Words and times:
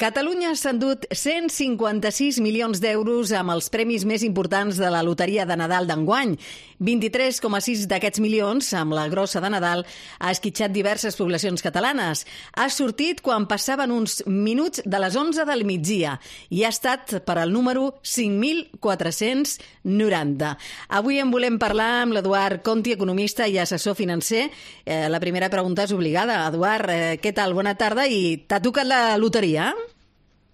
Catalunya 0.00 0.54
s'ha 0.56 0.70
endut 0.72 1.02
156 1.12 2.40
milions 2.40 2.80
d'euros 2.80 3.34
amb 3.36 3.52
els 3.52 3.68
premis 3.68 4.08
més 4.08 4.24
importants 4.24 4.80
de 4.80 4.88
la 4.88 5.04
loteria 5.04 5.44
de 5.44 5.52
Nadal 5.60 5.84
d'enguany. 5.90 6.38
23,6 6.80 7.84
d'aquests 7.84 8.16
milions, 8.24 8.64
amb 8.72 8.96
la 8.96 9.12
grossa 9.12 9.44
de 9.44 9.52
Nadal, 9.52 9.84
ha 10.16 10.32
esquitxat 10.32 10.72
diverses 10.72 11.12
poblacions 11.20 11.60
catalanes. 11.60 12.24
Ha 12.56 12.72
sortit 12.72 13.20
quan 13.20 13.44
passaven 13.44 13.92
uns 13.92 14.24
minuts 14.24 14.80
de 14.86 14.98
les 15.04 15.12
11 15.20 15.44
del 15.44 15.68
migdia 15.68 16.16
i 16.48 16.64
ha 16.64 16.72
estat 16.72 17.20
per 17.28 17.36
al 17.36 17.52
número 17.52 18.00
5.490. 18.00 20.56
Avui 20.96 21.20
en 21.20 21.28
volem 21.28 21.60
parlar 21.60 22.00
amb 22.06 22.16
l'Eduard 22.16 22.64
Conti, 22.64 22.96
economista 22.96 23.44
i 23.44 23.60
assessor 23.60 23.92
financer. 24.00 24.48
Eh, 24.86 25.10
la 25.12 25.20
primera 25.20 25.52
pregunta 25.52 25.84
és 25.84 25.92
obligada. 25.92 26.48
Eduard, 26.48 26.88
eh, 26.88 27.20
què 27.20 27.36
tal? 27.36 27.52
Bona 27.52 27.76
tarda 27.76 28.08
i 28.08 28.48
t'ha 28.48 28.64
tocat 28.64 28.88
la 28.88 29.20
loteria? 29.20 29.76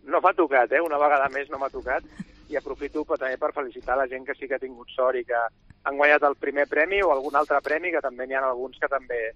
No 0.07 0.23
m'ha 0.23 0.35
tocat, 0.39 0.73
eh? 0.73 0.83
Una 0.83 1.01
vegada 1.03 1.29
més 1.35 1.51
no 1.51 1.59
m'ha 1.59 1.73
tocat. 1.73 2.07
I 2.49 2.57
aprofito 2.59 3.03
per, 3.05 3.19
també 3.19 3.39
per 3.43 3.53
felicitar 3.55 3.97
la 3.99 4.07
gent 4.07 4.27
que 4.27 4.37
sí 4.39 4.47
que 4.47 4.55
ha 4.59 4.63
tingut 4.63 4.93
sort 4.95 5.19
i 5.19 5.25
que 5.27 5.41
han 5.87 5.99
guanyat 5.99 6.23
el 6.29 6.39
primer 6.39 6.69
premi 6.71 7.03
o 7.03 7.11
algun 7.13 7.35
altre 7.39 7.59
premi, 7.63 7.91
que 7.95 8.03
també 8.05 8.27
n'hi 8.27 8.39
ha 8.39 8.45
alguns 8.47 8.79
que 8.79 8.91
també 8.91 9.31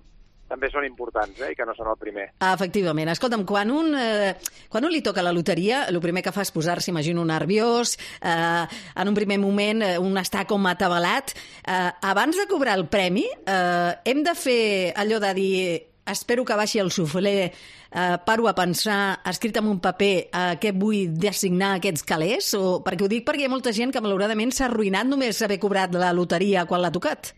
també 0.51 0.67
són 0.71 0.85
importants, 0.85 1.39
eh, 1.41 1.53
i 1.53 1.57
que 1.57 1.67
no 1.67 1.75
són 1.79 1.93
el 1.93 1.99
primer. 2.01 2.27
Efectivament. 2.43 3.13
Escolta'm, 3.13 3.45
quan 3.47 3.71
un, 3.71 3.95
eh, 3.95 4.35
quan 4.69 4.85
un 4.85 4.91
li 4.91 5.03
toca 5.07 5.23
la 5.23 5.33
loteria, 5.33 5.85
el 5.89 6.01
primer 6.03 6.25
que 6.27 6.33
fa 6.35 6.43
és 6.43 6.51
posar-se, 6.51 6.91
imagino, 6.91 7.25
nerviós, 7.25 7.97
eh, 8.21 8.66
en 8.97 9.09
un 9.09 9.15
primer 9.15 9.39
moment 9.39 9.83
eh, 9.87 9.99
un 9.99 10.19
està 10.19 10.47
com 10.51 10.66
atabalat. 10.66 11.37
Eh, 11.63 11.91
abans 12.02 12.37
de 12.37 12.49
cobrar 12.51 12.75
el 12.79 12.89
premi, 12.89 13.29
eh, 13.47 13.95
hem 14.05 14.25
de 14.27 14.35
fer 14.35 14.93
allò 14.97 15.21
de 15.23 15.35
dir 15.35 15.90
espero 16.13 16.45
que 16.45 16.57
baixi 16.59 16.81
el 16.83 16.91
suflé, 16.91 17.53
eh, 17.91 18.17
paro 18.27 18.49
a 18.49 18.55
pensar, 18.55 19.21
escrit 19.27 19.57
en 19.61 19.69
un 19.71 19.81
paper, 19.81 20.15
eh, 20.29 20.57
què 20.63 20.73
vull 20.77 21.15
designar 21.21 21.77
aquests 21.77 22.07
calés? 22.07 22.53
O, 22.55 22.81
perquè 22.85 23.07
ho 23.07 23.11
dic 23.11 23.27
perquè 23.27 23.45
hi 23.45 23.51
ha 23.51 23.53
molta 23.53 23.73
gent 23.73 23.93
que 23.93 24.02
malauradament 24.02 24.52
s'ha 24.52 24.67
arruïnat 24.69 25.07
només 25.07 25.43
haver 25.43 25.61
cobrat 25.63 25.95
la 25.95 26.13
loteria 26.13 26.67
quan 26.67 26.83
l'ha 26.83 26.93
tocat. 26.95 27.35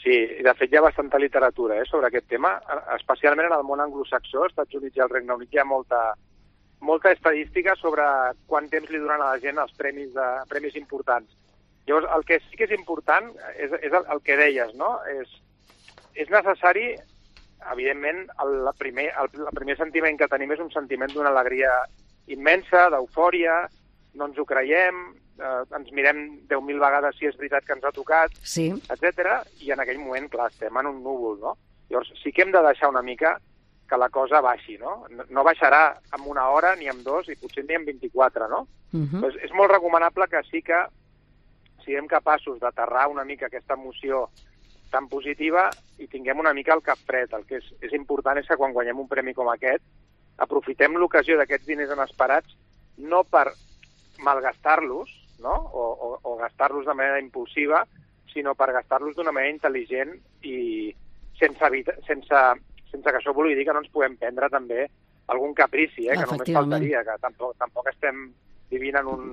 Sí, 0.00 0.16
i 0.40 0.42
de 0.42 0.54
fet 0.56 0.72
hi 0.72 0.78
ha 0.78 0.86
bastanta 0.86 1.18
literatura 1.20 1.76
eh, 1.76 1.84
sobre 1.88 2.08
aquest 2.08 2.28
tema, 2.28 2.54
especialment 2.96 3.50
en 3.50 3.58
el 3.58 3.66
món 3.68 3.82
anglosaxó, 3.84 4.44
als 4.44 4.54
Estats 4.54 4.78
Units 4.78 4.96
i 4.96 5.04
al 5.04 5.12
Regne 5.12 5.36
Unit 5.36 5.52
hi 5.52 5.60
ha 5.60 5.66
molta, 5.68 6.00
molta 6.80 7.12
estadística 7.12 7.76
sobre 7.76 8.06
quant 8.48 8.68
temps 8.72 8.88
li 8.88 8.98
donen 9.02 9.20
a 9.20 9.34
la 9.34 9.42
gent 9.42 9.60
els 9.60 9.76
premis, 9.76 10.14
de, 10.16 10.28
premis 10.48 10.78
importants. 10.80 11.36
Llavors, 11.86 12.08
el 12.16 12.24
que 12.24 12.40
sí 12.46 12.56
que 12.56 12.68
és 12.68 12.74
important 12.76 13.28
és, 13.56 13.72
és 13.80 13.92
el, 13.92 14.04
el 14.14 14.20
que 14.24 14.36
deies, 14.40 14.72
no? 14.78 14.94
És, 15.10 15.32
és 16.14 16.32
necessari 16.32 16.94
evidentment, 17.72 18.28
el, 18.44 18.68
primer, 18.78 19.10
el, 19.20 19.30
el 19.46 19.56
primer 19.56 19.76
sentiment 19.78 20.18
que 20.18 20.28
tenim 20.30 20.52
és 20.54 20.62
un 20.62 20.70
sentiment 20.74 21.12
d'una 21.12 21.32
alegria 21.32 21.72
immensa, 22.30 22.88
d'eufòria, 22.92 23.64
no 24.14 24.28
ens 24.30 24.38
ho 24.38 24.46
creiem, 24.46 25.02
eh, 25.40 25.62
ens 25.76 25.92
mirem 25.96 26.22
10.000 26.50 26.82
vegades 26.82 27.18
si 27.18 27.28
és 27.30 27.36
veritat 27.38 27.66
que 27.66 27.76
ens 27.76 27.84
ha 27.84 27.94
tocat, 27.96 28.34
sí. 28.42 28.70
etc. 28.94 29.40
i 29.64 29.72
en 29.74 29.82
aquell 29.82 30.00
moment, 30.02 30.28
clar, 30.32 30.50
estem 30.50 30.76
en 30.80 30.90
un 30.92 31.02
núvol, 31.04 31.38
no? 31.42 31.56
Llavors, 31.90 32.12
sí 32.22 32.32
que 32.32 32.46
hem 32.46 32.52
de 32.54 32.62
deixar 32.62 32.90
una 32.90 33.02
mica 33.02 33.36
que 33.90 33.98
la 33.98 34.08
cosa 34.08 34.40
baixi, 34.40 34.76
no? 34.78 35.04
No 35.34 35.44
baixarà 35.44 35.98
en 36.14 36.28
una 36.30 36.48
hora, 36.54 36.76
ni 36.78 36.86
en 36.86 37.02
dos, 37.02 37.28
i 37.28 37.36
potser 37.36 37.64
ni 37.66 37.74
en 37.74 37.84
24, 37.88 38.48
no? 38.48 38.66
Uh 38.92 39.00
-huh. 39.06 39.20
pues 39.20 39.36
és 39.42 39.52
molt 39.52 39.70
recomanable 39.70 40.26
que 40.28 40.42
sí 40.50 40.62
que 40.62 40.78
siguem 41.84 42.06
capaços 42.06 42.58
d'aterrar 42.60 43.08
una 43.08 43.24
mica 43.24 43.46
aquesta 43.46 43.74
emoció 43.74 44.28
tan 44.90 45.08
positiva 45.08 45.68
i 45.98 46.08
tinguem 46.10 46.38
una 46.42 46.54
mica 46.56 46.74
el 46.74 46.82
cap 46.82 46.98
fred. 47.06 47.32
El 47.36 47.46
que 47.48 47.60
és, 47.60 47.66
és 47.80 47.94
important 47.96 48.38
és 48.38 48.48
que 48.48 48.58
quan 48.60 48.74
guanyem 48.76 49.00
un 49.00 49.08
premi 49.08 49.34
com 49.36 49.48
aquest 49.52 49.84
aprofitem 50.40 50.96
l'ocasió 50.96 51.36
d'aquests 51.36 51.68
diners 51.68 51.92
inesperats 51.92 52.56
no 52.98 53.22
per 53.28 53.50
malgastar-los 54.24 55.12
no? 55.40 55.52
o, 55.52 55.84
o, 55.92 56.08
o 56.22 56.36
gastar-los 56.36 56.86
de 56.86 56.94
manera 56.94 57.20
impulsiva, 57.20 57.84
sinó 58.32 58.54
per 58.54 58.72
gastar-los 58.72 59.16
d'una 59.16 59.32
manera 59.32 59.54
intel·ligent 59.54 60.12
i 60.46 60.56
sense, 61.40 61.70
sense, 62.06 62.42
sense 62.90 63.06
que 63.08 63.18
això 63.18 63.34
vulgui 63.36 63.56
dir 63.58 63.66
que 63.68 63.74
no 63.74 63.82
ens 63.82 63.92
podem 63.92 64.16
prendre 64.20 64.50
també 64.52 64.86
algun 65.30 65.54
caprici, 65.54 66.08
eh? 66.08 66.18
que 66.18 66.26
només 66.26 66.52
faltaria, 66.52 67.04
que 67.06 67.16
tampoc, 67.22 67.56
tampoc 67.60 67.88
estem 67.92 68.28
vivint 68.70 68.98
en 69.00 69.10
un, 69.10 69.28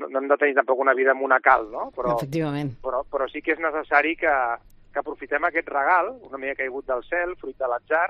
no, 0.00 0.08
no 0.08 0.20
hem 0.20 0.30
de 0.30 0.38
tenir 0.40 0.56
tampoc 0.58 0.80
una 0.82 0.94
vida 0.96 1.14
monacal, 1.14 1.68
no? 1.72 1.90
Però, 1.96 2.16
Efectivament. 2.16 2.72
Però, 2.84 3.02
però 3.10 3.28
sí 3.32 3.42
que 3.44 3.54
és 3.56 3.62
necessari 3.62 4.16
que, 4.20 4.32
que 4.96 5.02
aprofitem 5.04 5.44
aquest 5.44 5.68
regal, 5.68 6.14
una 6.24 6.38
mica 6.40 6.62
caigut 6.62 6.86
del 6.88 7.02
cel, 7.04 7.34
fruit 7.36 7.58
de 7.60 7.68
l'atzar, 7.68 8.06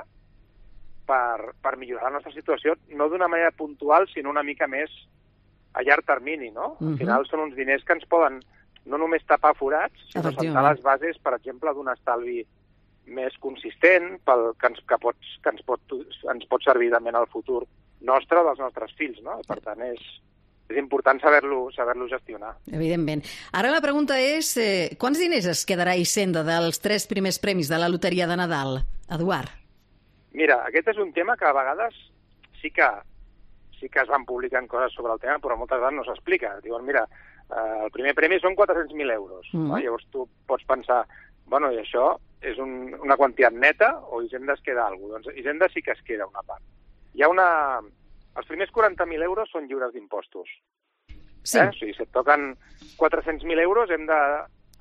per, 1.07 1.55
per 1.63 1.73
millorar 1.81 2.13
la 2.13 2.19
nostra 2.19 2.31
situació, 2.35 2.77
no 2.95 3.09
d'una 3.11 3.27
manera 3.27 3.51
puntual, 3.51 4.07
sinó 4.13 4.31
una 4.31 4.45
mica 4.47 4.69
més 4.71 4.93
a 5.75 5.83
llarg 5.83 6.07
termini, 6.07 6.53
no? 6.55 6.77
Uh 6.79 6.79
-huh. 6.79 6.87
Al 6.87 6.93
mhm. 6.93 6.99
final 6.99 7.27
són 7.27 7.41
uns 7.41 7.57
diners 7.57 7.83
que 7.85 7.93
ens 7.95 8.07
poden 8.07 8.39
no 8.87 8.99
només 8.99 9.27
tapar 9.27 9.55
forats, 9.57 9.99
sinó 10.13 10.31
sentar 10.31 10.63
les 10.63 10.83
bases, 10.83 11.19
per 11.19 11.35
exemple, 11.35 11.73
d'un 11.75 11.89
estalvi 11.89 12.47
més 13.07 13.37
consistent 13.39 14.21
pel, 14.25 14.55
que, 14.61 14.67
ens, 14.67 14.79
que, 14.87 14.99
pots, 14.99 15.39
que 15.43 15.51
ens, 15.51 15.63
pot, 15.63 15.81
ens 16.33 16.47
pot 16.47 16.63
servir 16.63 16.91
també 16.91 17.11
en 17.11 17.17
el 17.17 17.27
futur 17.27 17.65
nostre 18.01 18.43
dels 18.43 18.59
nostres 18.59 18.95
fills, 18.95 19.21
no? 19.23 19.41
Per 19.47 19.59
tant, 19.61 19.83
és, 19.83 20.03
és 20.69 20.79
important 20.79 21.21
saber-lo 21.21 21.71
saber, 21.73 21.97
-lo, 21.97 22.09
gestionar. 22.09 22.57
Evidentment. 22.73 23.25
Ara 23.53 23.71
la 23.71 23.81
pregunta 23.81 24.19
és, 24.21 24.57
eh, 24.57 24.97
quants 24.99 25.19
diners 25.19 25.47
es 25.47 25.65
quedarà 25.67 25.97
Hisenda 25.97 26.43
dels 26.43 26.81
tres 26.81 27.07
primers 27.07 27.39
premis 27.39 27.69
de 27.69 27.79
la 27.79 27.89
loteria 27.89 28.27
de 28.27 28.37
Nadal, 28.37 28.85
Eduard? 29.11 29.49
Mira, 30.33 30.65
aquest 30.67 30.89
és 30.89 30.99
un 30.99 31.13
tema 31.13 31.37
que 31.37 31.47
a 31.47 31.53
vegades 31.53 31.95
sí 32.61 32.71
que 32.71 32.89
sí 33.79 33.89
que 33.89 34.01
es 34.01 34.09
van 34.09 34.25
publicant 34.25 34.67
coses 34.67 34.93
sobre 34.93 35.13
el 35.13 35.21
tema, 35.21 35.39
però 35.39 35.57
moltes 35.57 35.79
vegades 35.79 35.97
no 35.97 36.05
s'explica. 36.05 36.61
Diuen, 36.65 36.85
mira, 36.85 37.07
eh, 37.51 37.85
el 37.85 37.91
primer 37.91 38.15
premi 38.15 38.39
són 38.41 38.57
400.000 38.57 39.13
euros. 39.13 39.47
Mm. 39.53 39.69
No? 39.69 39.79
Llavors 39.79 40.07
tu 40.11 40.29
pots 40.47 40.65
pensar, 40.65 41.05
bueno, 41.47 41.71
i 41.73 41.79
això 41.83 42.17
és 42.41 42.59
un, 42.59 42.95
una 43.03 43.17
quantitat 43.17 43.53
neta 43.53 43.93
o 44.11 44.23
Hisenda 44.23 44.55
es 44.55 44.65
queda 44.65 44.87
alguna 44.87 45.19
cosa? 45.19 45.31
Doncs 45.31 45.39
Hisenda 45.39 45.69
sí 45.73 45.83
que 45.83 45.93
es 45.93 46.03
queda 46.03 46.27
una 46.27 46.43
part. 46.43 46.63
Hi 47.15 47.23
ha 47.23 47.29
una, 47.29 47.81
els 48.37 48.49
primers 48.49 48.73
40.000 48.73 49.25
euros 49.25 49.51
són 49.53 49.67
lliures 49.69 49.93
d'impostos. 49.95 50.51
Sí. 51.47 51.59
Eh? 51.59 51.69
O 51.69 51.75
sigui, 51.77 51.95
si 51.95 52.05
et 52.05 52.13
toquen 52.13 52.53
400.000 52.99 53.63
euros, 53.63 53.91
hem 53.91 54.07
de 54.09 54.21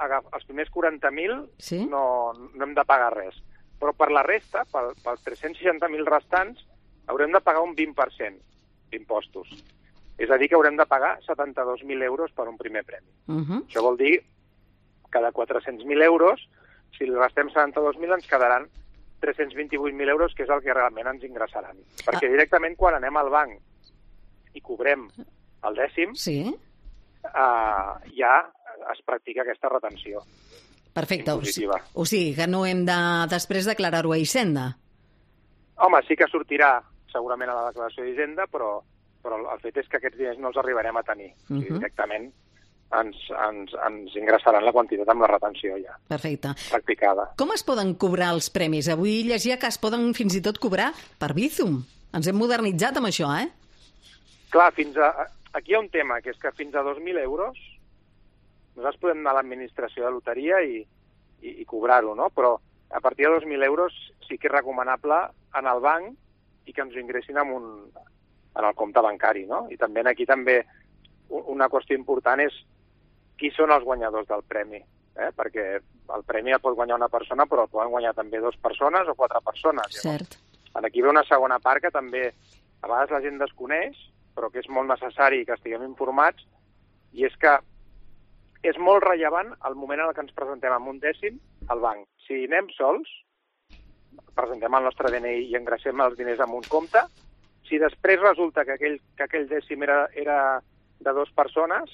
els 0.05 0.47
primers 0.47 0.71
40.000 0.73 1.35
sí? 1.63 1.85
no, 1.87 2.33
no 2.33 2.65
hem 2.65 2.73
de 2.75 2.85
pagar 2.87 3.13
res. 3.15 3.37
Però 3.79 3.93
per 3.95 4.09
la 4.11 4.23
resta, 4.25 4.65
pel, 4.71 4.93
pels 5.03 5.23
360.000 5.27 6.09
restants, 6.09 6.65
haurem 7.11 7.31
de 7.35 7.41
pagar 7.43 7.63
un 7.63 7.75
20% 7.77 8.39
d'impostos. 8.91 9.51
És 10.17 10.31
a 10.31 10.39
dir, 10.39 10.47
que 10.49 10.55
haurem 10.55 10.77
de 10.79 10.87
pagar 10.87 11.17
72.000 11.27 12.07
euros 12.07 12.31
per 12.35 12.47
un 12.47 12.57
primer 12.57 12.85
premi. 12.87 13.07
Uh 13.27 13.43
-huh. 13.43 13.61
Això 13.67 13.83
vol 13.83 13.97
dir 13.97 14.23
que 15.11 15.19
de 15.19 15.31
400.000 15.31 16.03
euros, 16.03 16.49
si 16.97 17.05
li 17.05 17.15
restem 17.15 17.49
72.000, 17.49 18.13
ens 18.13 18.27
quedaran 18.27 18.67
328.000 19.25 20.13
euros, 20.13 20.35
que 20.37 20.45
és 20.45 20.51
el 20.53 20.61
que 20.63 20.73
realment 20.73 21.09
ens 21.11 21.25
ingressaran. 21.25 21.81
Perquè 22.05 22.29
ah. 22.29 22.33
directament 22.35 22.77
quan 22.79 22.99
anem 22.99 23.17
al 23.17 23.31
banc 23.33 24.55
i 24.55 24.61
cobrem 24.63 25.07
el 25.65 25.77
dècim, 25.81 26.13
sí. 26.19 26.37
uh, 27.25 27.95
ja 28.15 28.35
es 28.93 29.01
practica 29.05 29.43
aquesta 29.43 29.71
retenció. 29.73 30.21
Perfecte. 30.95 31.33
Impositiva. 31.33 31.81
O 31.99 32.05
sigui, 32.07 32.33
que 32.37 32.47
no 32.47 32.63
hem 32.65 32.85
de 32.87 32.97
després 33.31 33.67
declarar-ho 33.67 34.13
a 34.15 34.19
Hisenda. 34.21 34.69
Home, 35.83 35.99
sí 36.07 36.15
que 36.15 36.29
sortirà 36.31 36.77
segurament 37.11 37.51
a 37.51 37.57
la 37.57 37.65
declaració 37.71 38.05
d'Hisenda, 38.05 38.45
però, 38.51 38.77
però 39.23 39.41
el 39.41 39.63
fet 39.63 39.81
és 39.81 39.89
que 39.91 39.99
aquests 39.99 40.21
diners 40.21 40.39
no 40.39 40.53
els 40.53 40.59
arribarem 40.61 40.95
a 40.95 41.03
tenir. 41.03 41.33
Uh 41.33 41.35
-huh. 41.35 41.57
o 41.57 41.59
sigui, 41.59 41.73
mhm. 41.73 41.79
directament 41.81 42.31
ens, 42.93 43.17
ens, 43.47 43.73
ens 43.87 44.15
ingressaran 44.19 44.65
la 44.65 44.73
quantitat 44.75 45.09
amb 45.11 45.25
la 45.25 45.29
retenció 45.31 45.77
ja. 45.81 45.97
Perfecte. 46.11 46.53
Practicada. 46.69 47.29
Com 47.39 47.53
es 47.55 47.65
poden 47.65 47.95
cobrar 47.99 48.31
els 48.35 48.49
premis? 48.53 48.89
Avui 48.91 49.23
llegia 49.27 49.57
que 49.61 49.69
es 49.71 49.79
poden 49.81 50.11
fins 50.17 50.37
i 50.37 50.43
tot 50.45 50.59
cobrar 50.61 50.91
per 51.21 51.33
Bizum. 51.37 51.81
Ens 52.15 52.29
hem 52.29 52.37
modernitzat 52.39 52.99
amb 52.99 53.09
això, 53.09 53.31
eh? 53.35 53.49
Clar, 54.53 54.69
fins 54.75 54.97
a, 55.01 55.11
aquí 55.57 55.73
hi 55.73 55.75
ha 55.75 55.83
un 55.83 55.89
tema, 55.91 56.21
que 56.23 56.31
és 56.31 56.39
que 56.39 56.53
fins 56.55 56.75
a 56.75 56.85
2.000 56.85 57.23
euros 57.25 57.57
nosaltres 58.75 58.99
podem 58.99 59.21
anar 59.23 59.31
a 59.31 59.39
l'administració 59.39 60.03
de 60.03 60.11
loteria 60.11 60.59
i, 60.63 60.81
i, 61.41 61.51
i 61.63 61.65
cobrar-ho, 61.67 62.11
no? 62.15 62.27
Però 62.35 62.57
a 62.91 63.01
partir 63.01 63.27
de 63.27 63.37
2.000 63.37 63.63
euros 63.67 63.95
sí 64.27 64.37
que 64.37 64.49
és 64.49 64.53
recomanable 64.53 65.15
anar 65.55 65.75
al 65.75 65.83
banc 65.83 66.67
i 66.67 66.73
que 66.73 66.83
ens 66.83 66.97
ingressin 66.99 67.39
en, 67.39 67.53
un, 67.55 67.69
en 67.95 68.67
el 68.67 68.75
compte 68.75 69.01
bancari, 69.01 69.45
no? 69.47 69.65
I 69.71 69.79
també 69.79 70.03
aquí 70.09 70.27
també 70.27 70.59
una 71.29 71.69
qüestió 71.71 71.97
important 71.97 72.43
és 72.43 72.55
qui 73.39 73.51
són 73.55 73.73
els 73.75 73.83
guanyadors 73.83 74.27
del 74.29 74.43
premi, 74.47 74.79
eh? 74.79 75.29
perquè 75.35 75.65
el 76.15 76.25
premi 76.27 76.55
el 76.55 76.61
pot 76.63 76.75
guanyar 76.77 76.99
una 76.99 77.11
persona, 77.11 77.47
però 77.49 77.65
el 77.65 77.71
poden 77.73 77.91
guanyar 77.93 78.13
també 78.15 78.41
dues 78.43 78.57
persones 78.63 79.07
o 79.07 79.15
quatre 79.15 79.41
persones. 79.45 79.99
Cert. 80.01 80.37
Llavors, 80.37 80.89
aquí 80.89 81.01
ve 81.01 81.11
una 81.11 81.23
segona 81.27 81.59
part 81.59 81.83
que 81.83 81.91
també 81.91 82.27
a 82.29 82.87
vegades 82.87 83.15
la 83.15 83.21
gent 83.23 83.39
desconeix, 83.41 83.97
però 84.35 84.51
que 84.51 84.59
és 84.59 84.69
molt 84.69 84.91
necessari 84.91 85.45
que 85.47 85.55
estiguem 85.55 85.85
informats, 85.87 86.45
i 87.15 87.25
és 87.27 87.35
que 87.39 87.57
és 88.65 88.77
molt 88.81 89.03
rellevant 89.05 89.53
el 89.67 89.75
moment 89.79 90.01
en 90.03 90.15
què 90.15 90.25
ens 90.25 90.35
presentem 90.35 90.73
amb 90.73 90.89
un 90.91 90.99
dècim 90.99 91.37
al 91.71 91.83
banc. 91.83 92.07
Si 92.27 92.43
anem 92.47 92.67
sols, 92.75 93.11
presentem 94.35 94.73
el 94.75 94.83
nostre 94.83 95.11
DNI 95.13 95.45
i 95.47 95.55
engracem 95.55 96.01
els 96.03 96.17
diners 96.19 96.41
en 96.43 96.57
un 96.57 96.65
compte, 96.67 97.05
Si 97.65 97.79
després 97.81 98.21
resulta 98.21 98.63
que 98.65 98.75
aquell, 98.77 98.99
que 99.17 99.25
aquell 99.25 99.47
dècim 99.49 99.83
era, 99.83 100.05
era 100.13 100.37
de 101.01 101.13
dues 101.17 101.31
persones, 101.33 101.89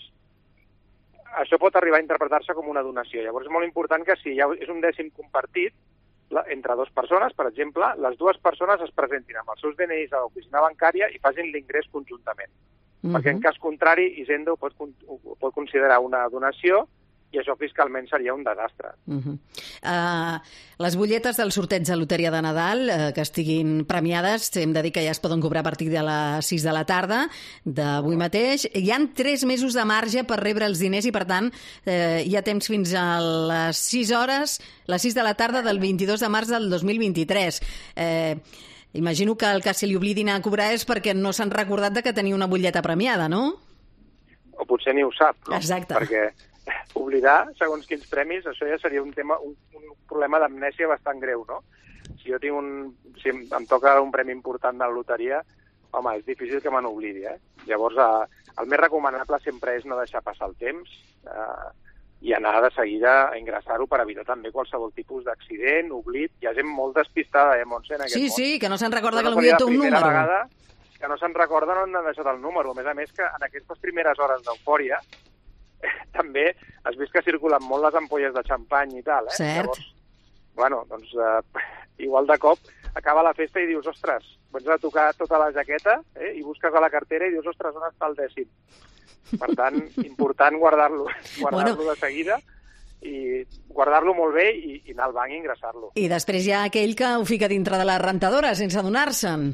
això 1.39 1.57
pot 1.59 1.75
arribar 1.75 1.99
a 1.99 2.03
interpretar-se 2.03 2.53
com 2.53 2.67
una 2.69 2.83
donació. 2.83 3.23
Llavors 3.23 3.47
és 3.47 3.53
molt 3.53 3.67
important 3.67 4.03
que 4.05 4.17
si 4.19 4.35
ja 4.37 4.49
és 4.57 4.69
un 4.69 4.81
dècim 4.83 5.11
compartit 5.15 5.73
la, 6.31 6.43
entre 6.55 6.75
dues 6.79 6.91
persones, 6.95 7.33
per 7.35 7.47
exemple, 7.49 7.87
les 8.03 8.17
dues 8.17 8.37
persones 8.43 8.81
es 8.81 8.93
presentin 8.95 9.41
amb 9.41 9.51
els 9.53 9.61
seus 9.63 9.75
DNIs 9.79 10.13
a 10.13 10.23
l'oficina 10.23 10.63
bancària 10.63 11.09
i 11.11 11.19
facin 11.19 11.51
l'ingrés 11.51 11.89
conjuntament. 11.91 12.51
Uh 12.51 13.09
-huh. 13.09 13.13
Perquè 13.15 13.31
en 13.31 13.41
cas 13.41 13.57
contrari, 13.57 14.13
Hisenda 14.21 14.51
ho 14.53 14.57
pot, 14.57 14.73
ho 14.79 15.35
pot 15.39 15.53
considerar 15.53 15.99
una 15.99 16.27
donació 16.29 16.87
i 17.31 17.39
això 17.39 17.55
fiscalment 17.59 18.07
seria 18.09 18.33
un 18.33 18.43
desastre. 18.43 18.91
Uh 19.07 19.15
-huh. 19.15 19.35
uh, 19.87 20.39
les 20.77 20.95
butlletes 20.95 21.37
del 21.37 21.51
sorteig 21.51 21.83
de 21.87 21.95
loteria 21.95 22.31
de 22.31 22.41
Nadal 22.41 22.89
uh, 22.89 23.13
que 23.13 23.21
estiguin 23.21 23.85
premiades, 23.85 24.55
hem 24.57 24.73
de 24.73 24.81
dir 24.81 24.91
que 24.91 25.03
ja 25.03 25.11
es 25.11 25.19
poden 25.19 25.41
cobrar 25.41 25.61
a 25.61 25.69
partir 25.69 25.89
de 25.89 26.03
les 26.03 26.45
6 26.45 26.63
de 26.63 26.71
la 26.71 26.85
tarda 26.85 27.29
d'avui 27.63 28.17
mateix. 28.17 28.69
Hi 28.73 28.91
han 28.91 29.13
3 29.13 29.45
mesos 29.45 29.73
de 29.73 29.85
marge 29.85 30.23
per 30.23 30.39
rebre 30.39 30.65
els 30.65 30.79
diners 30.79 31.05
i, 31.05 31.11
per 31.11 31.25
tant, 31.25 31.47
uh, 31.47 32.19
hi 32.25 32.35
ha 32.35 32.41
temps 32.41 32.67
fins 32.67 32.93
a 32.93 33.19
les 33.19 33.77
6 33.77 34.11
hores, 34.11 34.59
les 34.87 35.01
6 35.01 35.15
de 35.15 35.23
la 35.23 35.33
tarda 35.33 35.61
del 35.61 35.79
22 35.79 36.19
de 36.19 36.29
març 36.29 36.47
del 36.47 36.69
2023. 36.69 37.61
Uh, 37.95 38.39
Imagino 38.93 39.37
que 39.37 39.45
el 39.45 39.61
que 39.63 39.73
se 39.73 39.87
li 39.87 39.95
oblidin 39.95 40.29
a 40.29 40.41
cobrar 40.43 40.73
és 40.75 40.83
perquè 40.83 41.13
no 41.15 41.31
s'han 41.31 41.51
recordat 41.51 41.93
de 41.93 42.01
que 42.03 42.11
tenia 42.11 42.35
una 42.35 42.47
butlleta 42.47 42.81
premiada, 42.81 43.29
no? 43.29 43.55
O 44.51 44.65
potser 44.67 44.93
ni 44.93 45.03
ho 45.03 45.11
sap, 45.15 45.37
no? 45.47 45.55
Exacte. 45.55 45.95
Perquè 45.95 46.50
oblidar 46.95 47.47
segons 47.57 47.87
quins 47.87 48.07
premis, 48.11 48.45
això 48.45 48.67
ja 48.69 48.77
seria 48.81 49.01
un 49.01 49.13
tema, 49.13 49.37
un, 49.39 49.55
un 49.77 49.93
problema 50.09 50.39
d'amnèsia 50.39 50.87
bastant 50.91 51.19
greu, 51.23 51.45
no? 51.47 51.61
Si 52.21 52.29
jo 52.31 52.39
tinc 52.39 52.55
un, 52.57 52.71
si 53.21 53.29
em, 53.31 53.43
em 53.47 53.65
toca 53.69 53.95
un 54.01 54.11
premi 54.11 54.33
important 54.35 54.77
de 54.77 54.85
la 54.85 54.93
loteria, 54.93 55.41
home, 55.91 56.17
és 56.19 56.25
difícil 56.25 56.61
que 56.61 56.71
me 56.71 56.81
n'oblidi, 56.81 57.25
eh? 57.25 57.37
Llavors, 57.67 57.97
eh, 57.97 58.51
el 58.61 58.67
més 58.67 58.79
recomanable 58.79 59.39
sempre 59.43 59.77
és 59.77 59.85
no 59.85 59.97
deixar 59.99 60.21
passar 60.23 60.47
el 60.49 60.55
temps 60.59 60.91
eh, 61.25 61.69
i 62.21 62.33
anar 62.37 62.59
de 62.61 62.69
seguida 62.75 63.29
a 63.31 63.37
ingressar-ho 63.39 63.87
per 63.89 64.01
evitar 64.03 64.25
també 64.27 64.51
qualsevol 64.53 64.91
tipus 64.93 65.23
d'accident, 65.25 65.89
oblit. 65.95 66.31
Hi 66.41 66.51
ha 66.51 66.53
gent 66.53 66.69
molt 66.69 66.95
despistada, 66.99 67.57
eh, 67.57 67.65
Montse, 67.65 67.95
en 67.95 68.03
aquest 68.05 68.13
Sí, 68.13 68.27
món. 68.27 68.35
sí, 68.35 68.59
que 68.59 68.69
no 68.69 68.77
se'n 68.77 68.93
recorda 68.93 69.23
que 69.23 69.33
potser 69.33 69.57
té 69.57 69.65
un 69.65 69.77
número. 69.79 70.03
Vegada, 70.05 70.43
que 70.99 71.07
no 71.09 71.17
se'n 71.17 71.33
recorda 71.33 71.79
on 71.81 71.95
han 71.97 72.05
deixat 72.05 72.27
el 72.29 72.39
número. 72.41 72.71
A 72.71 72.77
més 72.77 72.85
a 72.85 72.93
més, 72.93 73.11
que 73.11 73.25
en 73.25 73.47
aquestes 73.47 73.79
primeres 73.81 74.19
hores 74.19 74.43
d'eufòria 74.45 74.99
també 76.17 76.51
has 76.83 76.97
vist 76.99 77.13
que 77.13 77.25
circulen 77.25 77.63
molt 77.67 77.87
les 77.87 77.97
ampolles 78.01 78.33
de 78.35 78.43
xampany 78.47 78.97
i 78.99 79.03
tal, 79.05 79.29
eh? 79.29 79.37
Cert. 79.37 79.71
Llavors, 79.71 79.89
bueno, 80.55 80.83
doncs 80.89 81.13
eh, 81.15 81.65
igual 82.05 82.27
de 82.27 82.37
cop 82.41 82.59
acaba 82.93 83.23
la 83.23 83.33
festa 83.33 83.61
i 83.61 83.67
dius, 83.69 83.87
ostres, 83.87 84.25
vens 84.51 84.67
a 84.67 84.77
tocar 84.77 85.11
tota 85.15 85.39
la 85.39 85.51
jaqueta 85.55 86.01
eh? 86.15 86.33
i 86.35 86.43
busques 86.43 86.73
a 86.73 86.81
la 86.83 86.89
cartera 86.91 87.27
i 87.27 87.35
dius, 87.35 87.47
ostres, 87.47 87.75
on 87.75 87.87
està 87.87 88.09
el 88.09 88.17
dècim? 88.19 88.49
Per 89.31 89.51
tant, 89.55 89.77
important 90.09 90.57
guardar-lo 90.59 91.07
guardar, 91.39 91.75
bueno. 91.75 91.91
de 91.91 91.99
seguida 91.99 92.39
i 93.01 93.41
guardar-lo 93.71 94.13
molt 94.13 94.35
bé 94.35 94.51
i, 94.53 94.75
i 94.85 94.93
anar 94.93 95.07
al 95.09 95.15
banc 95.15 95.33
i 95.33 95.39
ingressar-lo. 95.39 95.93
I 95.97 96.07
després 96.11 96.45
hi 96.45 96.53
ha 96.53 96.65
aquell 96.67 96.93
que 96.97 97.15
ho 97.17 97.25
fica 97.25 97.49
dintre 97.49 97.79
de 97.81 97.87
la 97.87 97.97
rentadora 98.01 98.53
sense 98.59 98.77
adonar-se'n. 98.77 99.47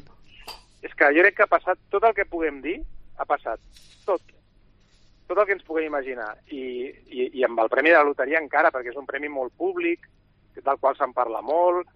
És 0.83 0.94
que 0.97 1.12
jo 1.15 1.23
crec 1.23 1.38
que 1.38 1.45
ha 1.45 1.51
passat 1.51 1.80
tot 1.94 2.03
el 2.07 2.15
que 2.18 2.27
puguem 2.27 2.59
dir, 2.63 2.81
ha 3.18 3.25
passat. 3.30 3.62
Tot 5.27 5.41
el 5.41 5.47
que 5.47 5.57
ens 5.57 5.65
puguem 5.68 5.89
imaginar. 5.89 6.29
I, 6.56 6.62
i, 7.12 7.29
i 7.39 7.44
amb 7.44 7.59
el 7.59 7.71
Premi 7.71 7.91
de 7.91 8.00
la 8.00 8.07
Loteria 8.07 8.39
encara, 8.39 8.71
perquè 8.71 8.94
és 8.94 9.00
un 9.00 9.07
premi 9.09 9.27
molt 9.31 9.53
públic, 9.59 10.07
del 10.57 10.79
qual 10.81 10.95
se'n 10.97 11.13
parla 11.13 11.41
molt, 11.45 11.89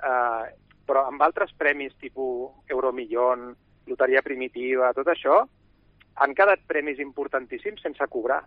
eh, 0.00 0.46
però 0.88 1.04
amb 1.06 1.22
altres 1.22 1.52
premis 1.58 1.94
tipus 2.00 2.72
Euromillón, 2.72 3.52
Loteria 3.88 4.22
Primitiva, 4.24 4.92
tot 4.96 5.10
això, 5.12 5.42
han 6.18 6.34
quedat 6.34 6.64
premis 6.66 6.98
importantíssims 7.02 7.82
sense 7.84 8.08
cobrar, 8.10 8.40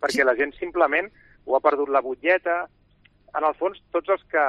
perquè 0.00 0.20
sí. 0.20 0.26
la 0.26 0.36
gent 0.38 0.52
simplement 0.58 1.08
ho 1.46 1.56
ha 1.56 1.64
perdut 1.64 1.90
la 1.90 2.04
butlleta. 2.04 2.62
En 3.38 3.46
el 3.46 3.54
fons, 3.58 3.78
tots 3.94 4.10
els 4.10 4.22
que, 4.30 4.44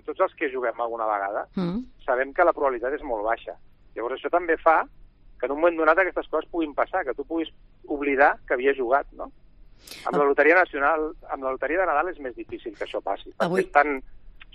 tots 0.00 0.20
els 0.26 0.34
que 0.38 0.50
juguem 0.52 0.78
alguna 0.80 1.06
vegada 1.08 1.44
mm. 1.60 2.04
sabem 2.06 2.32
que 2.32 2.46
la 2.46 2.54
probabilitat 2.56 2.96
és 2.96 3.04
molt 3.04 3.24
baixa. 3.26 3.56
Llavors 3.94 4.16
això 4.16 4.30
també 4.32 4.56
fa 4.60 4.78
que 5.44 5.52
en 5.52 5.56
un 5.56 5.60
moment 5.60 5.76
donat 5.76 6.00
aquestes 6.00 6.28
coses 6.32 6.48
puguin 6.50 6.72
passar, 6.74 7.04
que 7.04 7.14
tu 7.14 7.26
puguis 7.28 7.52
oblidar 7.84 8.34
que 8.48 8.56
havia 8.56 8.72
jugat, 8.76 9.10
no? 9.12 9.30
Amb 10.08 10.16
la 10.16 10.24
Loteria 10.24 10.56
Nacional, 10.56 11.10
amb 11.28 11.44
la 11.44 11.52
Loteria 11.52 11.82
de 11.82 11.88
Nadal 11.90 12.08
és 12.14 12.20
més 12.24 12.32
difícil 12.36 12.72
que 12.72 12.86
això 12.86 13.02
passi, 13.04 13.28
perquè 13.34 13.50
avui... 13.50 13.66
és 13.66 13.72
tan, 13.74 13.98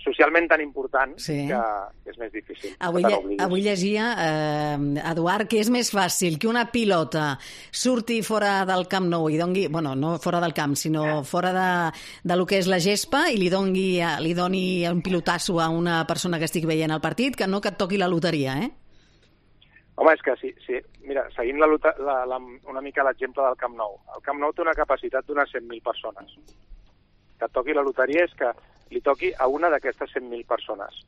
socialment 0.02 0.48
tan 0.48 0.62
important 0.64 1.12
sí. 1.20 1.36
que, 1.46 1.60
és 2.10 2.18
més 2.18 2.32
difícil. 2.32 2.72
Avui, 2.82 3.04
lle 3.04 3.36
avui 3.44 3.62
llegia, 3.62 4.08
eh, 4.24 5.04
Eduard, 5.12 5.46
que 5.50 5.60
és 5.60 5.70
més 5.70 5.92
fàcil 5.92 6.40
que 6.40 6.48
una 6.50 6.66
pilota 6.72 7.34
surti 7.70 8.20
fora 8.26 8.64
del 8.68 8.86
Camp 8.90 9.06
Nou 9.12 9.28
i 9.30 9.38
dongui, 9.38 9.68
bueno, 9.70 9.94
no 9.94 10.16
fora 10.18 10.40
del 10.42 10.56
camp, 10.56 10.74
sinó 10.74 11.22
fora 11.28 11.52
de, 11.54 11.70
de 12.24 12.40
lo 12.40 12.48
que 12.48 12.58
és 12.58 12.70
la 12.70 12.80
gespa 12.82 13.28
i 13.30 13.38
li, 13.38 13.50
dongui, 13.52 14.00
li 14.24 14.34
doni 14.34 14.64
un 14.90 15.04
pilotasso 15.04 15.60
a 15.60 15.68
una 15.70 16.02
persona 16.08 16.40
que 16.40 16.48
estigui 16.48 16.70
veient 16.70 16.96
el 16.96 17.04
partit, 17.04 17.36
que 17.36 17.46
no 17.46 17.60
que 17.60 17.74
et 17.74 17.78
toqui 17.78 18.00
la 18.00 18.10
loteria, 18.10 18.58
eh? 18.64 18.72
Home, 20.00 20.14
és 20.16 20.22
que 20.24 20.32
sí, 20.40 20.48
sí. 20.64 20.78
Mira, 21.04 21.26
seguint 21.34 21.58
la, 21.60 21.66
la, 22.00 22.14
la, 22.24 22.36
una 22.72 22.80
mica 22.80 23.04
l'exemple 23.04 23.44
del 23.44 23.58
Camp 23.60 23.74
Nou. 23.76 23.98
El 24.16 24.22
Camp 24.24 24.38
Nou 24.40 24.54
té 24.56 24.62
una 24.64 24.72
capacitat 24.78 25.26
d'unes 25.28 25.52
100.000 25.52 25.84
persones. 25.84 26.32
Que 27.36 27.44
et 27.44 27.52
toqui 27.52 27.76
la 27.76 27.84
loteria 27.84 28.24
és 28.24 28.32
que 28.38 28.48
li 28.94 29.02
toqui 29.04 29.34
a 29.36 29.48
una 29.52 29.68
d'aquestes 29.68 30.14
100.000 30.16 30.48
persones. 30.48 31.02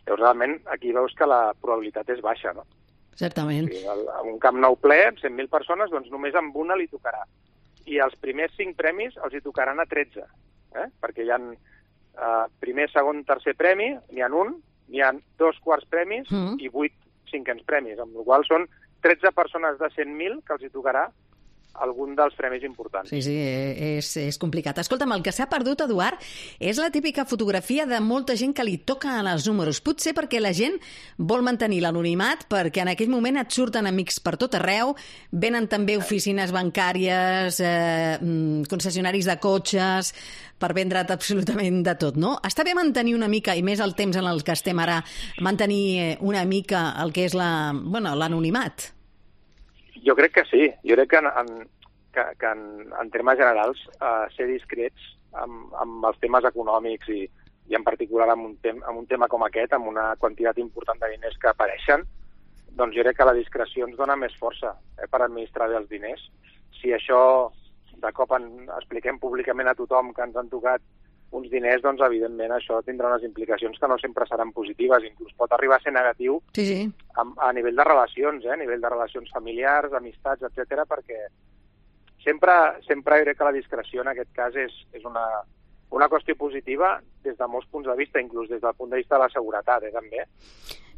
Llavors, 0.00 0.24
realment, 0.24 0.56
aquí 0.74 0.90
veus 0.98 1.14
que 1.14 1.30
la 1.30 1.54
probabilitat 1.62 2.10
és 2.16 2.24
baixa, 2.26 2.56
no? 2.58 2.66
Certament. 3.22 3.70
Sí, 3.70 3.84
el, 3.94 4.04
un 4.32 4.42
Camp 4.42 4.58
Nou 4.66 4.74
ple, 4.82 4.98
amb 5.12 5.22
100.000 5.22 5.54
persones, 5.54 5.94
doncs 5.94 6.10
només 6.10 6.34
amb 6.34 6.58
una 6.58 6.74
li 6.74 6.90
tocarà. 6.90 7.22
I 7.86 8.02
els 8.02 8.18
primers 8.18 8.58
5 8.58 8.74
premis 8.82 9.14
els 9.22 9.38
hi 9.38 9.44
tocaran 9.46 9.78
a 9.78 9.86
13, 9.86 10.26
eh? 10.74 10.90
perquè 11.06 11.22
hi 11.22 11.30
ha 11.30 11.38
eh, 11.38 12.44
primer, 12.58 12.90
segon, 12.90 13.22
tercer 13.30 13.54
premi, 13.54 13.92
n'hi 14.10 14.26
ha 14.26 14.34
un, 14.42 14.56
n'hi 14.90 15.06
ha 15.06 15.14
dos 15.38 15.62
quarts 15.62 15.86
premis 15.86 16.26
mm. 16.34 16.58
i 16.66 16.74
vuit 16.74 17.05
cinquens 17.30 17.64
premis, 17.68 17.98
amb 18.02 18.16
la 18.16 18.24
qual 18.26 18.46
són 18.48 18.66
13 19.06 19.32
persones 19.36 19.78
de 19.80 19.90
100.000 19.94 20.42
que 20.46 20.56
els 20.56 20.66
hi 20.66 20.72
tocarà 20.74 21.06
algun 21.84 22.14
dels 22.16 22.36
premis 22.38 22.64
importants. 22.66 23.10
Sí, 23.10 23.20
sí, 23.24 23.34
és, 23.36 24.10
és 24.20 24.38
complicat. 24.40 24.78
Escolta'm, 24.82 25.12
el 25.16 25.24
que 25.24 25.34
s'ha 25.34 25.48
perdut, 25.50 25.84
Eduard, 25.86 26.22
és 26.60 26.80
la 26.82 26.90
típica 26.94 27.26
fotografia 27.28 27.86
de 27.88 28.00
molta 28.04 28.36
gent 28.38 28.54
que 28.56 28.66
li 28.66 28.78
toca 28.78 29.18
en 29.20 29.30
els 29.30 29.46
números. 29.48 29.82
Potser 29.84 30.14
perquè 30.16 30.40
la 30.42 30.54
gent 30.56 30.78
vol 31.18 31.44
mantenir 31.46 31.82
l'anonimat, 31.84 32.46
perquè 32.50 32.84
en 32.84 32.92
aquell 32.94 33.12
moment 33.12 33.40
et 33.42 33.52
surten 33.52 33.88
amics 33.88 34.20
per 34.24 34.36
tot 34.40 34.56
arreu, 34.58 34.94
venen 35.32 35.68
també 35.68 35.96
oficines 36.00 36.52
bancàries, 36.54 37.60
eh, 37.60 38.18
mm, 38.20 38.66
concessionaris 38.70 39.26
de 39.26 39.38
cotxes, 39.42 40.12
per 40.58 40.72
vendre't 40.76 41.12
absolutament 41.12 41.82
de 41.84 41.94
tot, 42.00 42.16
no? 42.16 42.36
Està 42.46 42.64
bé 42.64 42.74
mantenir 42.76 43.14
una 43.16 43.28
mica, 43.28 43.54
i 43.56 43.62
més 43.62 43.80
el 43.84 43.94
temps 43.94 44.16
en 44.16 44.26
el 44.26 44.42
que 44.44 44.56
estem 44.56 44.78
ara, 44.80 45.02
mantenir 45.44 45.84
eh, 46.00 46.18
una 46.20 46.44
mica 46.44 46.88
el 47.02 47.12
que 47.12 47.26
és 47.28 47.36
l'anonimat? 47.36 48.88
Bueno, 48.88 48.95
jo 50.06 50.14
crec 50.14 50.36
que 50.38 50.44
sí. 50.50 50.68
Jo 50.86 50.96
crec 50.96 51.10
que 51.10 51.22
en, 51.22 51.26
en, 51.26 51.68
que, 52.14 52.24
que 52.38 52.46
en, 52.46 52.62
en 53.00 53.10
termes 53.10 53.38
generals 53.38 53.82
eh, 54.00 54.26
ser 54.36 54.46
discrets 54.50 55.10
amb, 55.42 55.74
amb 55.82 56.06
els 56.10 56.20
temes 56.22 56.46
econòmics 56.48 57.10
i, 57.12 57.24
i 57.68 57.76
en 57.78 57.84
particular 57.84 58.30
amb 58.32 58.50
un, 58.50 58.54
tem, 58.62 58.78
amb 58.86 59.02
un 59.02 59.08
tema 59.10 59.28
com 59.28 59.44
aquest, 59.44 59.74
amb 59.74 59.90
una 59.90 60.12
quantitat 60.22 60.58
important 60.62 61.02
de 61.02 61.10
diners 61.16 61.36
que 61.42 61.50
apareixen, 61.50 62.06
doncs 62.78 62.96
jo 62.96 63.04
crec 63.04 63.18
que 63.18 63.28
la 63.28 63.36
discreció 63.36 63.88
ens 63.88 63.98
dona 63.98 64.16
més 64.20 64.36
força 64.40 64.74
eh, 64.96 65.08
per 65.10 65.22
administrar 65.24 65.68
bé 65.72 65.80
els 65.80 65.90
diners. 65.90 66.22
Si 66.78 66.92
això 66.92 67.20
de 67.96 68.12
cop 68.12 68.32
en, 68.36 68.48
expliquem 68.76 69.18
públicament 69.18 69.68
a 69.70 69.76
tothom 69.76 70.12
que 70.14 70.24
ens 70.24 70.36
han 70.36 70.50
tocat 70.52 70.84
uns 71.34 71.50
diners, 71.50 71.82
doncs 71.82 72.04
evidentment 72.06 72.52
això 72.54 72.78
tindrà 72.86 73.10
unes 73.10 73.24
implicacions 73.26 73.78
que 73.80 73.88
no 73.90 73.98
sempre 73.98 74.26
seran 74.28 74.52
positives, 74.54 75.04
inclús 75.08 75.34
pot 75.36 75.52
arribar 75.52 75.80
a 75.80 75.82
ser 75.82 75.92
negatiu 75.92 76.38
sí, 76.54 76.66
sí. 76.68 76.78
A, 77.18 77.26
a 77.48 77.52
nivell 77.56 77.76
de 77.76 77.84
relacions, 77.84 78.46
eh? 78.46 78.54
a 78.54 78.60
nivell 78.60 78.80
de 78.80 78.92
relacions 78.92 79.32
familiars, 79.34 79.92
amistats, 79.98 80.46
etc 80.46 80.86
perquè 80.88 81.26
sempre, 82.26 82.54
sempre 82.86 83.22
crec 83.24 83.38
que 83.38 83.48
la 83.50 83.54
discreció 83.58 84.02
en 84.02 84.14
aquest 84.14 84.32
cas 84.34 84.56
és, 84.58 84.74
és 84.92 85.04
una, 85.04 85.26
una 85.90 86.08
qüestió 86.08 86.36
positiva 86.38 86.96
des 87.24 87.36
de 87.38 87.46
molts 87.50 87.68
punts 87.70 87.88
de 87.88 87.96
vista, 87.98 88.22
inclús 88.22 88.48
des 88.50 88.62
del 88.62 88.74
punt 88.74 88.90
de 88.90 89.02
vista 89.02 89.16
de 89.16 89.22
la 89.22 89.30
seguretat, 89.30 89.86
eh, 89.86 89.92
també. 89.94 90.26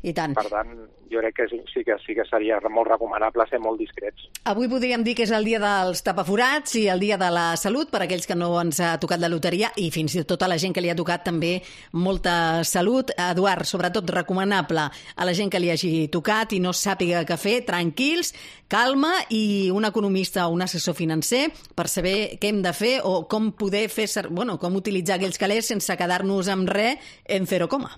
I 0.02 0.12
tant. 0.14 0.34
Per 0.38 0.46
tant, 0.46 0.68
jo 1.10 1.18
crec 1.18 1.34
que 1.34 1.46
sí 1.50 1.82
que, 1.82 1.96
sí 2.04 2.14
que 2.14 2.22
seria 2.28 2.60
molt 2.70 2.86
recomanable 2.86 3.42
ser 3.50 3.58
molt 3.58 3.80
discrets. 3.82 4.28
Avui 4.46 4.68
podríem 4.70 5.02
dir 5.02 5.16
que 5.18 5.24
és 5.26 5.32
el 5.34 5.46
dia 5.48 5.58
dels 5.58 6.04
tapaforats 6.06 6.76
i 6.78 6.84
el 6.92 7.02
dia 7.02 7.18
de 7.18 7.30
la 7.34 7.46
salut 7.58 7.90
per 7.90 8.04
a 8.04 8.06
aquells 8.06 8.28
que 8.28 8.36
no 8.38 8.52
ens 8.60 8.78
ha 8.78 8.92
tocat 9.02 9.18
la 9.18 9.30
loteria 9.32 9.72
i 9.76 9.88
fins 9.90 10.14
i 10.14 10.22
tot 10.28 10.46
a 10.46 10.50
la 10.50 10.58
gent 10.60 10.76
que 10.76 10.84
li 10.84 10.92
ha 10.92 10.96
tocat 10.98 11.26
també 11.26 11.56
molta 11.98 12.62
salut. 12.62 13.10
Eduard, 13.18 13.66
sobretot 13.66 14.14
recomanable 14.14 14.86
a 14.86 15.26
la 15.26 15.34
gent 15.34 15.50
que 15.50 15.62
li 15.62 15.72
hagi 15.74 15.92
tocat 16.14 16.54
i 16.54 16.62
no 16.62 16.70
sàpiga 16.70 17.26
què 17.26 17.40
fer, 17.40 17.58
tranquils, 17.66 18.34
calma 18.70 19.16
i 19.34 19.70
un 19.74 19.88
economista 19.88 20.46
o 20.46 20.54
un 20.54 20.62
assessor 20.62 20.94
financer 20.94 21.48
per 21.74 21.88
saber 21.90 22.38
què 22.38 22.52
hem 22.52 22.62
de 22.62 22.74
fer 22.76 22.98
o 23.02 23.24
com 23.26 23.50
poder 23.50 23.88
fer, 23.90 24.06
bueno, 24.30 24.60
com 24.62 24.78
utilitzar 24.78 25.18
aquells 25.18 25.40
calés 25.42 25.72
sense 25.74 25.98
quedar-nos 25.98 26.52
amb 26.52 26.70
res 26.70 27.16
en 27.26 27.50
zero 27.50 27.66
coma. 27.66 27.96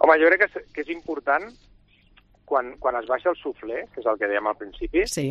Home, 0.00 0.16
jo 0.20 0.30
crec 0.30 0.40
que 0.42 0.48
és, 0.48 0.70
que 0.74 0.84
és 0.84 0.92
important 0.94 1.50
quan, 2.48 2.72
quan 2.82 2.96
es 2.98 3.08
baixa 3.10 3.30
el 3.30 3.38
sufler, 3.38 3.84
que 3.92 4.00
és 4.02 4.08
el 4.10 4.18
que 4.18 4.28
dèiem 4.30 4.48
al 4.48 4.58
principi, 4.58 5.04
sí. 5.10 5.28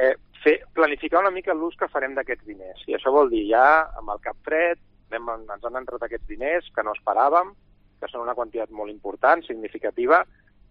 eh, 0.00 0.14
fer, 0.44 0.60
planificar 0.76 1.20
una 1.24 1.32
mica 1.34 1.56
l'ús 1.56 1.76
que 1.80 1.90
farem 1.92 2.14
d'aquests 2.16 2.46
diners. 2.48 2.84
I 2.88 2.96
això 2.96 3.12
vol 3.12 3.32
dir 3.32 3.42
ja, 3.50 3.66
amb 4.00 4.14
el 4.14 4.22
cap 4.24 4.38
fred, 4.46 4.80
anem, 5.10 5.28
ens 5.54 5.66
han 5.66 5.80
entrat 5.80 6.06
aquests 6.06 6.30
diners 6.30 6.70
que 6.74 6.84
no 6.86 6.94
esperàvem, 6.96 7.52
que 8.00 8.10
són 8.10 8.24
una 8.24 8.36
quantitat 8.38 8.72
molt 8.74 8.92
important, 8.92 9.44
significativa. 9.46 10.22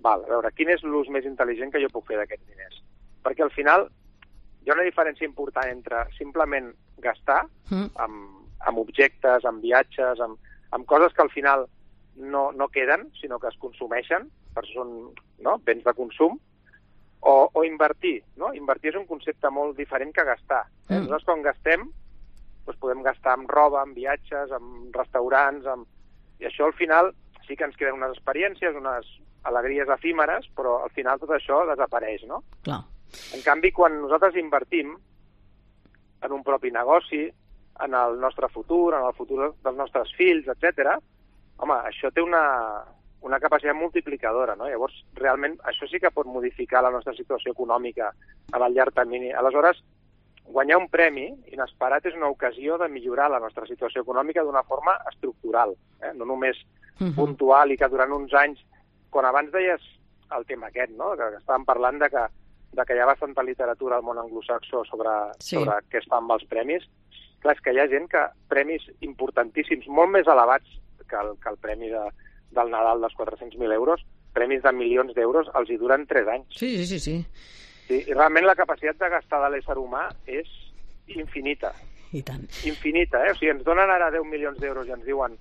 Val, 0.03 0.25
a 0.25 0.31
veure, 0.33 0.51
quin 0.55 0.71
és 0.73 0.83
l'ús 0.87 1.11
més 1.13 1.27
intel·ligent 1.27 1.71
que 1.73 1.81
jo 1.83 1.91
puc 1.93 2.07
fer 2.09 2.19
d'aquests 2.19 2.49
diners? 2.49 2.81
Perquè 3.23 3.45
al 3.45 3.53
final 3.55 3.87
hi 4.63 4.71
ha 4.71 4.77
una 4.77 4.87
diferència 4.87 5.27
important 5.27 5.69
entre 5.69 6.05
simplement 6.17 6.71
gastar 7.03 7.43
mm. 7.69 7.93
amb, 8.03 8.25
amb 8.69 8.81
objectes, 8.83 9.45
amb 9.47 9.63
viatges, 9.63 10.19
amb, 10.23 10.39
amb 10.75 10.87
coses 10.87 11.15
que 11.15 11.23
al 11.23 11.31
final 11.33 11.67
no, 12.15 12.51
no 12.51 12.67
queden, 12.69 13.07
sinó 13.19 13.39
que 13.39 13.49
es 13.49 13.57
consumeixen, 13.61 14.29
per 14.53 14.65
són 14.69 14.93
no, 15.41 15.57
béns 15.65 15.83
de 15.85 15.93
consum, 15.97 16.37
o, 17.23 17.49
o 17.53 17.63
invertir. 17.63 18.21
No? 18.37 18.51
Invertir 18.53 18.93
és 18.93 18.99
un 18.99 19.07
concepte 19.09 19.49
molt 19.49 19.77
diferent 19.79 20.13
que 20.13 20.25
gastar. 20.27 20.65
Eh? 20.89 20.97
Mm. 20.97 21.07
Nosaltres 21.07 21.29
quan 21.29 21.45
gastem 21.45 21.85
doncs 22.63 22.79
podem 22.79 23.03
gastar 23.03 23.35
amb 23.37 23.49
roba, 23.51 23.81
amb 23.81 23.97
viatges, 23.97 24.51
amb 24.55 24.95
restaurants, 24.95 25.67
amb... 25.67 25.87
i 26.39 26.47
això 26.47 26.67
al 26.69 26.75
final 26.77 27.11
sí 27.47 27.57
que 27.59 27.67
ens 27.67 27.75
queden 27.79 27.99
unes 27.99 28.13
experiències, 28.15 28.75
unes 28.79 29.09
alegries 29.43 29.89
efímeres, 29.91 30.47
però 30.55 30.77
al 30.83 30.91
final 30.95 31.19
tot 31.19 31.33
això 31.35 31.63
desapareix, 31.67 32.23
no? 32.29 32.43
Clar. 32.63 32.79
En 33.35 33.43
canvi, 33.43 33.73
quan 33.75 33.99
nosaltres 33.99 34.39
invertim 34.39 34.93
en 36.23 36.31
un 36.31 36.43
propi 36.43 36.71
negoci, 36.71 37.25
en 37.83 37.97
el 37.97 38.15
nostre 38.21 38.47
futur, 38.53 38.93
en 38.95 39.03
el 39.03 39.15
futur 39.17 39.51
dels 39.51 39.77
nostres 39.77 40.13
fills, 40.15 40.47
etc, 40.47 40.95
home, 41.63 41.79
això 41.89 42.11
té 42.11 42.21
una, 42.21 42.43
una 43.23 43.39
capacitat 43.39 43.75
multiplicadora, 43.75 44.55
no? 44.59 44.67
Llavors, 44.67 44.95
realment, 45.15 45.57
això 45.69 45.87
sí 45.87 45.99
que 46.03 46.11
pot 46.11 46.27
modificar 46.27 46.83
la 46.83 46.91
nostra 46.91 47.15
situació 47.15 47.55
econòmica 47.55 48.11
a 48.51 48.63
el 48.67 48.75
llarg 48.75 48.95
termini. 48.95 49.31
Aleshores, 49.31 49.79
guanyar 50.43 50.77
un 50.81 50.89
premi 50.91 51.29
inesperat 51.53 52.05
és 52.09 52.17
una 52.19 52.29
ocasió 52.33 52.77
de 52.77 52.89
millorar 52.91 53.29
la 53.31 53.39
nostra 53.39 53.65
situació 53.69 54.03
econòmica 54.03 54.43
d'una 54.43 54.63
forma 54.67 54.97
estructural, 55.11 55.75
eh? 56.01 56.11
no 56.13 56.25
només 56.25 56.59
uh 56.99 57.07
-huh. 57.07 57.15
puntual 57.15 57.71
i 57.71 57.77
que 57.77 57.89
durant 57.89 58.11
uns 58.11 58.33
anys, 58.33 58.59
quan 59.09 59.25
abans 59.25 59.51
deies 59.51 59.81
el 60.37 60.45
tema 60.45 60.67
aquest, 60.67 60.91
no? 60.91 61.15
que 61.15 61.37
estàvem 61.37 61.65
parlant 61.65 61.99
de 61.99 62.09
que, 62.09 62.27
de 62.73 62.85
que 62.85 62.95
hi 62.95 62.99
ha 62.99 63.05
bastanta 63.05 63.43
literatura 63.43 63.95
al 63.95 64.03
món 64.03 64.17
anglosaxó 64.17 64.83
sobre, 64.85 65.09
sí. 65.39 65.55
sobre 65.55 65.79
què 65.89 65.99
es 65.99 66.07
fa 66.09 66.17
amb 66.17 66.31
els 66.31 66.45
premis, 66.45 66.83
clar, 67.39 67.55
és 67.55 67.61
que 67.61 67.73
hi 67.73 67.79
ha 67.79 67.87
gent 67.87 68.07
que 68.09 68.27
premis 68.49 68.81
importantíssims, 68.99 69.87
molt 69.87 70.09
més 70.09 70.27
elevats 70.27 70.67
que 71.09 71.19
el, 71.19 71.33
que 71.43 71.49
el 71.51 71.57
premi 71.61 71.89
de, 71.91 72.03
del 72.55 72.71
Nadal 72.73 73.01
dels 73.03 73.15
400.000 73.19 73.73
euros, 73.73 74.03
premis 74.33 74.63
de 74.63 74.73
milions 74.73 75.13
d'euros, 75.15 75.49
els 75.59 75.69
hi 75.69 75.77
duren 75.81 76.07
3 76.09 76.29
anys. 76.35 76.57
Sí, 76.57 76.75
sí, 76.77 76.85
sí, 76.85 76.99
sí. 76.99 77.17
Sí, 77.87 77.99
i 78.07 78.13
realment 78.15 78.47
la 78.47 78.55
capacitat 78.55 78.99
de 79.01 79.09
gastar 79.11 79.41
de 79.43 79.49
l'ésser 79.53 79.77
humà 79.77 80.07
és 80.25 80.49
infinita. 81.19 81.73
I 82.13 82.21
tant. 82.25 82.47
Infinita, 82.69 83.23
eh? 83.25 83.33
O 83.33 83.37
sigui, 83.37 83.51
ens 83.55 83.65
donen 83.65 83.89
ara 83.89 84.11
10 84.13 84.27
milions 84.29 84.59
d'euros 84.61 84.87
i 84.87 84.93
ens 84.93 85.05
diuen 85.07 85.37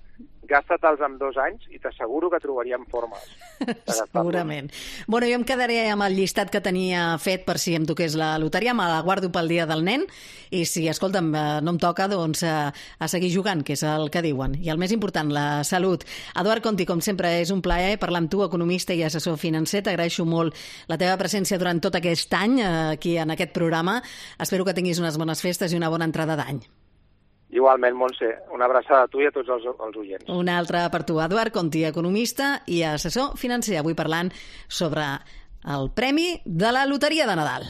gasta-te'ls 0.47 1.01
en 1.05 1.17
dos 1.17 1.37
anys 1.39 1.65
i 1.71 1.79
t'asseguro 1.81 2.29
que 2.31 2.39
trobaríem 2.43 2.85
formes. 2.91 3.23
Segurament. 4.11 4.69
Bueno, 5.07 5.27
jo 5.29 5.37
em 5.39 5.45
quedaré 5.47 5.79
amb 5.91 6.05
el 6.05 6.17
llistat 6.17 6.51
que 6.51 6.61
tenia 6.63 7.13
fet 7.23 7.45
per 7.47 7.57
si 7.61 7.75
em 7.77 7.87
toqués 7.87 8.17
la 8.19 8.35
loteria, 8.41 8.75
me 8.75 8.87
la 8.89 9.01
guardo 9.05 9.31
pel 9.33 9.49
dia 9.51 9.67
del 9.69 9.83
nen 9.85 10.05
i 10.53 10.63
si, 10.69 10.85
escolta'm, 10.91 11.31
eh, 11.33 11.43
no 11.65 11.73
em 11.75 11.79
toca, 11.81 12.07
doncs 12.11 12.43
a, 12.45 12.55
eh, 12.69 12.85
a 12.99 13.09
seguir 13.11 13.31
jugant, 13.33 13.63
que 13.65 13.77
és 13.77 13.83
el 13.87 14.09
que 14.13 14.23
diuen. 14.25 14.57
I 14.61 14.69
el 14.73 14.81
més 14.81 14.93
important, 14.95 15.31
la 15.33 15.63
salut. 15.67 16.05
Eduard 16.39 16.63
Conti, 16.65 16.85
com 16.89 17.01
sempre, 17.01 17.31
és 17.41 17.53
un 17.53 17.63
plaer 17.65 17.97
parlar 18.01 18.23
amb 18.23 18.31
tu, 18.31 18.43
economista 18.45 18.93
i 18.93 19.03
assessor 19.07 19.39
financer. 19.41 19.83
T'agraeixo 19.85 20.27
molt 20.27 20.57
la 20.91 20.99
teva 21.01 21.17
presència 21.17 21.57
durant 21.61 21.81
tot 21.81 21.97
aquest 21.99 22.33
any 22.37 22.59
eh, 22.59 22.71
aquí 22.97 23.17
en 23.17 23.33
aquest 23.33 23.55
programa. 23.55 24.01
Espero 24.39 24.65
que 24.65 24.75
tinguis 24.77 25.01
unes 25.01 25.17
bones 25.17 25.41
festes 25.41 25.73
i 25.73 25.79
una 25.79 25.91
bona 25.93 26.09
entrada 26.09 26.37
d'any. 26.39 26.62
Igualment, 27.53 27.93
Montse, 27.93 28.31
una 28.53 28.65
abraçada 28.65 29.05
a 29.05 29.11
tu 29.11 29.21
i 29.21 29.27
a 29.29 29.31
tots 29.33 29.51
els, 29.53 29.67
els 29.69 30.01
oients. 30.01 30.25
Una 30.33 30.57
altra 30.57 30.87
per 30.93 31.03
tu, 31.05 31.19
Eduard 31.21 31.53
Conti, 31.53 31.83
economista 31.85 32.55
i 32.65 32.81
assessor 32.87 33.37
financer, 33.37 33.77
avui 33.77 33.93
parlant 33.93 34.33
sobre 34.67 35.05
el 35.69 35.91
Premi 35.95 36.41
de 36.45 36.73
la 36.73 36.87
Loteria 36.89 37.29
de 37.29 37.37
Nadal. 37.37 37.69